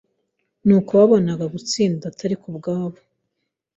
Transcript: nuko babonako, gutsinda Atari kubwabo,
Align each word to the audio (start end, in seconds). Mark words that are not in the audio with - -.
nuko 0.65 0.91
babonako, 0.99 1.45
gutsinda 1.53 2.03
Atari 2.11 2.35
kubwabo, 2.41 2.99